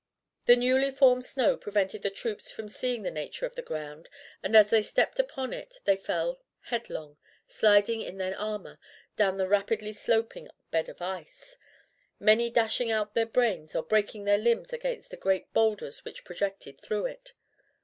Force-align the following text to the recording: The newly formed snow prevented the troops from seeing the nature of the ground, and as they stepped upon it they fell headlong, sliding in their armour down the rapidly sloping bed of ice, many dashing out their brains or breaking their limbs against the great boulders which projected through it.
The 0.47 0.55
newly 0.55 0.89
formed 0.89 1.25
snow 1.25 1.55
prevented 1.55 2.01
the 2.01 2.09
troops 2.09 2.49
from 2.49 2.67
seeing 2.67 3.03
the 3.03 3.11
nature 3.11 3.45
of 3.45 3.53
the 3.53 3.61
ground, 3.61 4.09
and 4.41 4.55
as 4.57 4.71
they 4.71 4.81
stepped 4.81 5.19
upon 5.19 5.53
it 5.53 5.77
they 5.85 5.95
fell 5.95 6.41
headlong, 6.61 7.17
sliding 7.47 8.01
in 8.01 8.17
their 8.17 8.35
armour 8.35 8.79
down 9.15 9.37
the 9.37 9.47
rapidly 9.47 9.93
sloping 9.93 10.47
bed 10.71 10.89
of 10.89 11.03
ice, 11.03 11.55
many 12.19 12.49
dashing 12.49 12.89
out 12.89 13.13
their 13.13 13.27
brains 13.27 13.75
or 13.75 13.83
breaking 13.83 14.23
their 14.23 14.39
limbs 14.39 14.73
against 14.73 15.11
the 15.11 15.17
great 15.17 15.53
boulders 15.53 16.03
which 16.03 16.25
projected 16.25 16.81
through 16.81 17.05
it. 17.05 17.33